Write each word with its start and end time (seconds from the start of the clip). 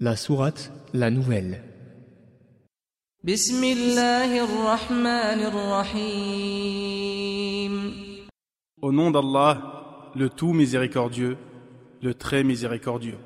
La 0.00 0.14
sourate, 0.14 0.70
la 0.94 1.10
nouvelle. 1.10 1.60
Au 8.80 8.92
nom 8.92 9.10
d'Allah, 9.10 10.12
le 10.14 10.28
tout 10.28 10.52
miséricordieux, 10.52 11.36
le 12.00 12.14
très 12.14 12.44
miséricordieux. 12.44 13.18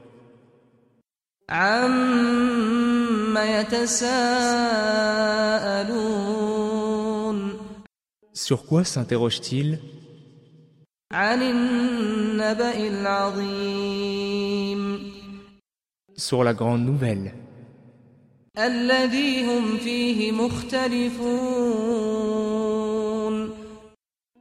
Sur 8.32 8.64
quoi 8.64 8.84
s'interroge-t-il? 8.84 9.79
sur 16.23 16.45
la 16.45 16.54
grande 16.54 16.84
nouvelle. 16.84 17.34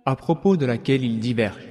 À 0.06 0.16
propos 0.16 0.58
de 0.58 0.66
laquelle 0.66 1.04
ils 1.04 1.20
divergent. 1.20 1.68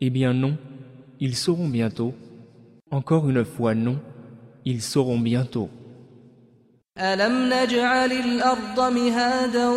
Eh 0.00 0.10
bien 0.10 0.32
non, 0.32 0.56
ils 1.20 1.36
sauront 1.36 1.68
bientôt. 1.68 2.14
Encore 2.90 3.28
une 3.28 3.44
fois 3.44 3.74
non, 3.74 3.98
ils 4.64 4.82
sauront 4.82 5.18
bientôt. 5.18 5.68
ألم 6.99 7.53
نجعل 7.53 8.11
الأرض 8.11 8.93
مهادا 8.93 9.67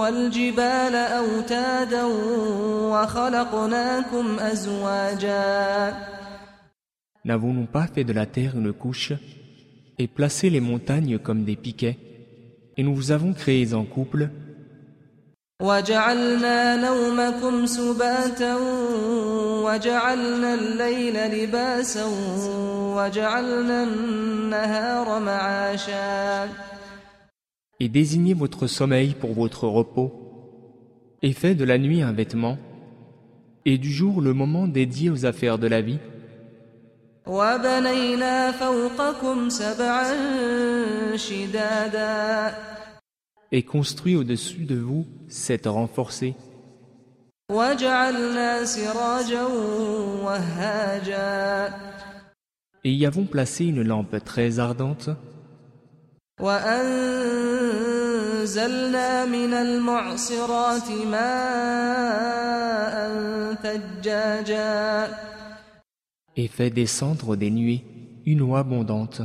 والجبال 0.00 0.94
أوتادا 0.94 2.04
وخلقناكم 2.92 4.38
أزواجا 4.38 5.92
N'avons-nous 7.26 7.66
pas 7.66 7.86
fait 7.86 8.04
de 8.04 8.12
la 8.12 8.26
terre 8.26 8.56
une 8.56 8.72
couche 8.72 9.12
et 9.98 10.06
placé 10.08 10.50
les 10.50 10.60
montagnes 10.60 11.18
comme 11.18 11.44
des 11.44 11.56
piquets 11.56 11.96
Et 12.76 12.82
nous 12.82 12.94
vous 12.94 13.12
avons 13.12 13.32
créés 13.32 13.72
en 13.72 13.84
couple 13.84 14.30
وجعلنا 15.62 16.76
نومكم 16.76 17.66
سباتا 17.66 18.54
وجعلنا 19.64 20.54
الليل 20.54 21.16
لباسا 21.16 22.04
وجعلنا 22.96 23.82
النهار 23.82 25.20
معاشا 25.20 26.48
et 27.80 27.88
désignez 27.88 28.34
votre 28.34 28.66
sommeil 28.66 29.14
pour 29.14 29.32
votre 29.32 29.66
repos, 29.66 30.12
et 31.22 31.32
fait 31.32 31.54
de 31.54 31.64
la 31.64 31.76
nuit 31.76 32.02
un 32.02 32.12
vêtement, 32.12 32.56
et 33.66 33.78
du 33.78 33.90
jour 33.90 34.20
le 34.20 34.32
moment 34.32 34.68
dédié 34.68 35.10
aux 35.10 35.26
affaires 35.26 35.58
de 35.58 35.66
la 35.66 35.80
vie, 35.80 35.98
وبنينا 37.26 38.52
فوقكم 38.52 39.48
سبعا 39.48 40.12
شدادا 41.16 42.54
et 43.51 43.63
construit 43.63 44.15
au-dessus 44.15 44.65
de 44.65 44.75
vous 44.75 45.05
cette 45.27 45.65
renforcée. 45.65 46.35
Et 52.83 52.93
y 52.93 53.05
avons 53.05 53.25
placé 53.25 53.65
une 53.65 53.81
lampe 53.81 54.23
très 54.23 54.59
ardente. 54.59 55.09
Et 66.35 66.47
fait 66.47 66.69
descendre 66.69 67.35
des 67.35 67.49
nuées 67.49 67.83
une 68.25 68.41
eau 68.41 68.55
abondante. 68.55 69.21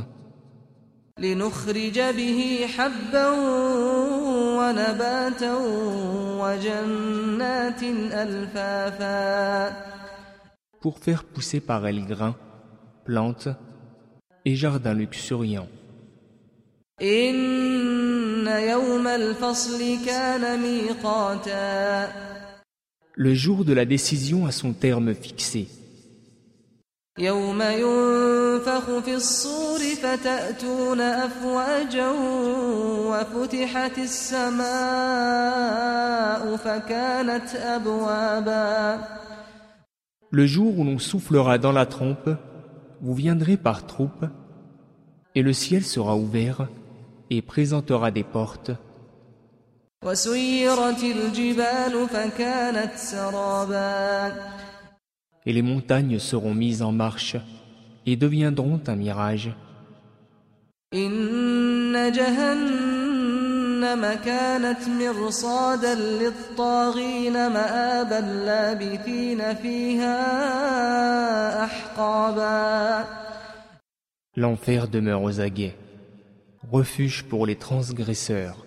لنخرج 1.18 2.00
به 2.00 2.66
حبا 2.76 3.30
ونباتا 4.58 5.54
وجنات 6.40 7.82
ألفافا 8.12 9.70
pour 10.80 10.98
faire 10.98 11.24
pousser 11.24 11.60
par 11.60 11.86
elle 11.86 12.06
grains, 12.06 12.36
plantes 13.04 13.48
et 14.46 14.56
jardins 14.56 14.94
luxuriants. 14.94 15.68
إن 17.02 18.46
يوم 18.46 19.06
الفصل 19.06 20.04
كان 20.06 20.60
ميقاتا 20.60 22.08
Le 23.16 23.34
jour 23.34 23.64
de 23.66 23.74
la 23.74 23.84
décision 23.84 24.46
a 24.46 24.52
son 24.52 24.72
terme 24.72 25.14
fixé, 25.14 25.68
يوم 27.20 27.62
ينفخ 27.62 28.98
في 29.04 29.14
الصور 29.14 29.78
فتأتون 30.02 31.00
أفواجا 31.00 32.10
وفتحت 33.10 33.98
السماء 33.98 34.66
فكانت 36.56 37.54
أبوابا 37.54 38.98
le 40.32 40.46
jour 40.46 40.78
où 40.78 40.84
l'on 40.84 41.00
soufflera 41.00 41.58
dans 41.58 41.72
la 41.72 41.86
trompe, 41.86 42.30
vous 43.00 43.14
viendrez 43.14 43.56
par 43.56 43.84
troupes, 43.84 44.26
et 45.34 45.42
le 45.42 45.52
ciel 45.52 45.82
sera 45.82 46.14
ouvert 46.14 46.68
et 47.30 47.42
présentera 47.42 48.12
des 48.12 48.22
portes, 48.22 48.70
وسيرت 50.04 51.02
الجبال 51.02 52.08
فكانت 52.08 52.96
سرابا 52.96 54.32
et 55.45 55.53
les 55.53 55.61
montagnes 55.61 56.19
seront 56.19 56.53
mises 56.53 56.81
en 56.81 56.91
marche 56.91 57.37
et 58.05 58.15
deviendront 58.15 58.81
un 58.87 58.95
mirage. 58.95 59.51
L'enfer 74.37 74.87
demeure 74.87 75.23
aux 75.23 75.39
aguets, 75.39 75.75
refuge 76.71 77.23
pour 77.23 77.45
les 77.45 77.55
transgresseurs. 77.55 78.65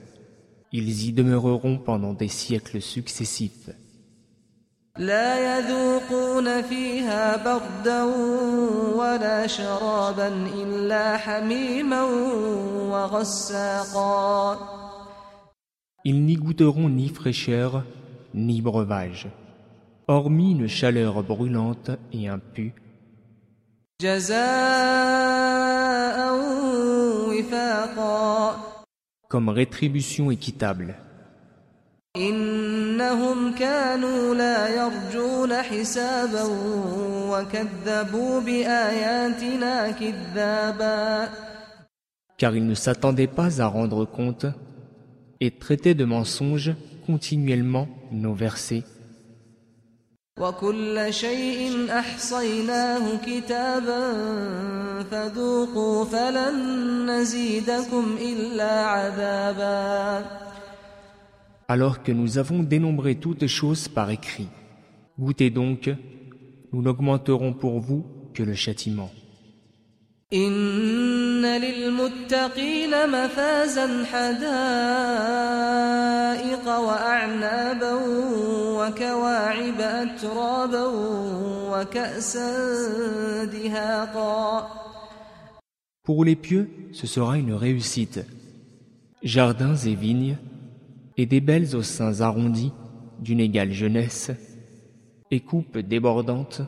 Ils 0.73 1.09
y 1.09 1.13
demeureront 1.13 1.79
pendant 1.79 2.13
des 2.15 2.29
siècles 2.29 2.81
successifs. 2.81 3.71
لا 4.98 5.58
يذوقون 5.58 6.62
فيها 6.62 7.38
بردا 7.38 8.04
ولا 8.96 9.48
شرابا 9.48 10.28
إلا 10.64 11.18
حميما 11.18 12.04
وغساقا 12.92 14.58
Ils 16.06 16.22
n'y 16.26 16.36
goûteront 16.36 16.90
ni 16.90 17.08
fraîcheur, 17.08 17.86
ni 18.34 18.62
breuvage, 18.62 19.30
hormis 20.10 20.52
une 20.52 20.68
chaleur 20.68 21.24
brûlante 21.24 21.92
et 22.12 22.28
un 22.28 22.40
pu, 22.40 22.74
جزاء 24.02 25.54
وفاقا 27.30 28.56
comme 29.30 29.50
rétribution 29.50 30.30
équitable. 30.30 30.96
إنهم 32.98 33.56
كانوا 33.56 34.36
لا 34.36 34.68
يرجون 34.68 35.54
حسابا 35.54 36.44
وكذبوا 37.32 38.42
بآياتنا 38.42 39.92
كذابا 39.92 41.30
car 42.38 42.56
ils 42.56 42.68
ne 42.68 42.76
s'attendaient 42.76 43.36
pas 43.42 43.62
à 43.62 43.68
rendre 43.68 44.06
compte 44.06 44.48
et 45.40 45.52
traitaient 45.52 45.94
de 45.94 46.06
mensonges 46.06 46.74
continuellement 47.08 47.88
nos 48.12 48.34
versets. 48.34 48.84
وكل 50.40 51.14
شيء 51.14 51.88
أحصيناه 52.00 53.18
كتابا 53.26 54.14
فذوقوا 55.12 56.06
فلن 56.06 56.56
نزيدكم 57.12 58.18
إلا 58.22 58.86
عذابا 58.86 60.26
Alors 61.68 62.04
que 62.04 62.12
nous 62.12 62.38
avons 62.38 62.62
dénombré 62.64 63.16
toutes 63.16 63.48
choses 63.48 63.88
par 63.88 64.10
écrit. 64.10 64.48
Goûtez 65.20 65.50
donc, 65.50 65.90
nous 66.72 66.82
n'augmenterons 66.82 67.54
pour 67.54 67.80
vous 67.80 68.06
que 68.34 68.44
le 68.44 68.56
châtiment. 68.56 69.12
إن 70.34 71.46
للمتقين 71.46 73.10
مفازا 73.10 74.06
حدائق 74.06 74.38
وأعنابا 76.68 77.94
وكواعب 78.78 79.82
أترابا 79.82 80.86
وكأسا 81.72 82.50
دهاقا 83.46 84.68
Pour 86.04 86.26
les 86.26 86.36
pieux, 86.36 86.70
ce 86.92 87.08
sera 87.08 87.38
une 87.38 87.54
réussite. 87.54 88.20
Jardins 89.22 89.76
et 89.76 89.96
vignes, 89.96 90.38
et 91.19 91.27
des 91.27 91.41
belles 91.41 91.75
aux 91.75 91.83
seins 91.83 92.21
arrondis, 92.21 92.73
d'une 93.19 93.41
égale 93.41 93.73
jeunesse, 93.73 94.31
et 95.33 95.41
coupes 95.41 95.79
débordantes. 95.79 96.63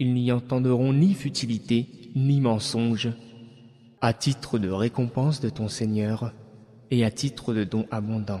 Ils 0.00 0.14
n'y 0.14 0.32
entendront 0.32 0.92
ni 0.92 1.14
futilité, 1.14 1.86
ni 2.16 2.40
mensonge, 2.40 3.10
à 4.00 4.12
titre 4.12 4.58
de 4.58 4.70
récompense 4.70 5.40
de 5.40 5.50
ton 5.50 5.68
Seigneur 5.68 6.32
et 6.90 7.04
à 7.04 7.12
titre 7.12 7.54
de 7.54 7.62
don 7.62 7.86
abondant. 7.92 8.40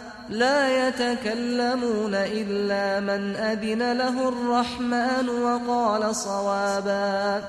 لا 0.30 0.88
يتكلمون 0.88 2.14
إلا 2.14 3.00
من 3.00 3.36
أذن 3.36 3.92
له 3.92 4.28
الرحمن 4.28 5.28
وقال 5.28 6.16
صوابا 6.16 7.42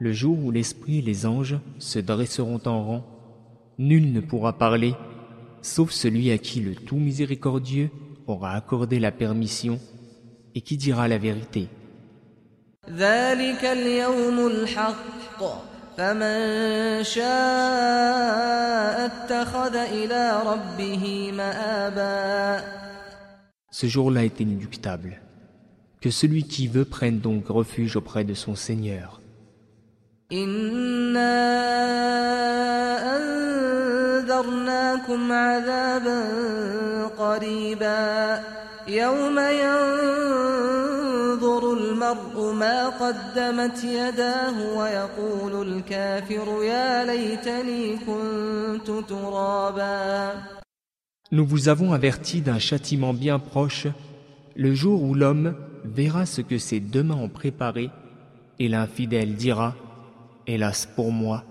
Le 0.00 0.12
jour 0.12 0.38
où 0.44 0.50
l'Esprit 0.50 0.98
et 0.98 1.02
les 1.02 1.24
anges 1.24 1.58
se 1.78 1.98
dresseront 1.98 2.60
en 2.66 2.84
rang, 2.84 3.04
nul 3.78 4.12
ne 4.12 4.20
pourra 4.20 4.58
parler, 4.58 4.94
sauf 5.62 5.90
celui 5.92 6.30
à 6.30 6.38
qui 6.38 6.60
le 6.60 6.74
tout 6.74 6.96
miséricordieux 6.96 7.90
aura 8.26 8.52
accordé 8.52 8.98
la 8.98 9.12
permission 9.12 9.78
et 10.54 10.60
qui 10.60 10.76
dira 10.76 11.08
la 11.08 11.18
vérité. 11.18 11.68
ذلك 12.88 13.64
اليوم 13.64 14.46
الحق 14.46 15.40
فمن 15.98 17.04
شاء 17.04 19.06
اتخذ 19.06 19.76
إلى 19.76 20.42
ربه 20.46 21.32
مآبا 21.32 22.60
Ce 23.70 23.86
jour-là 23.86 24.24
est 24.24 24.38
inéluctable. 24.38 25.20
Que 26.00 26.10
celui 26.10 26.44
qui 26.44 26.68
veut 26.68 26.84
prenne 26.84 27.18
donc 27.18 27.48
refuge 27.48 27.96
auprès 27.96 28.24
de 28.24 28.34
son 28.34 28.54
Seigneur. 28.54 29.20
إنا 30.32 31.34
أنذرناكم 33.16 35.32
عذابا 35.32 36.20
قريبا 37.18 38.40
يوم 38.88 39.38
ينظر 39.38 40.47
المرء 42.08 42.52
ما 42.52 42.88
قدمت 42.88 43.84
يداه 43.84 44.76
ويقول 44.78 45.68
الكافر 45.68 46.62
يا 46.62 47.04
ليتني 47.04 47.96
كنت 47.96 48.90
ترابا 49.08 50.32
Nous 51.32 51.46
vous 51.46 51.68
avons 51.68 51.92
averti 51.92 52.42
d'un 52.42 52.58
châtiment 52.58 53.12
bien 53.12 53.38
proche, 53.38 53.88
le 54.54 54.74
jour 54.74 55.02
où 55.02 55.14
l'homme 55.14 55.54
verra 55.84 56.26
ce 56.26 56.42
que 56.42 56.58
ses 56.58 56.80
deux 56.80 57.02
mains 57.02 57.16
ont 57.16 57.28
préparé, 57.28 57.90
et 58.60 58.68
l'infidèle 58.68 59.34
dira 59.34 59.74
Hélas 60.46 60.86
pour 60.94 61.10
moi, 61.10 61.42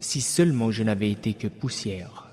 si 0.00 0.20
seulement 0.20 0.70
je 0.70 0.82
n'avais 0.84 1.10
été 1.10 1.32
que 1.34 1.48
poussière. 1.48 2.26